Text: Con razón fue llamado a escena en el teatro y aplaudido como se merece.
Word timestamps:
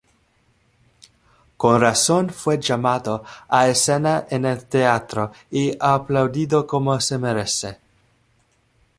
Con 1.57 1.79
razón 1.79 2.31
fue 2.31 2.57
llamado 2.59 3.23
a 3.47 3.67
escena 3.67 4.25
en 4.31 4.45
el 4.45 4.65
teatro 4.65 5.31
y 5.51 5.77
aplaudido 5.79 6.65
como 6.65 6.99
se 6.99 7.19
merece. 7.19 7.77